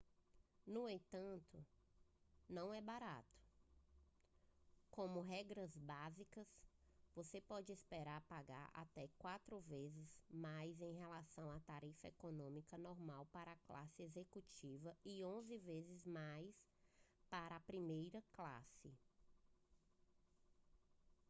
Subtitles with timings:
[0.65, 1.63] no entanto
[2.49, 3.39] não é barato
[4.89, 6.47] como regras básicas
[7.13, 13.51] você pode esperar pagar até quatro vezes mais em relação à tarifa econômica normal para
[13.51, 16.59] a classe executiva e onze vezes mais
[17.29, 18.91] para a primeira classe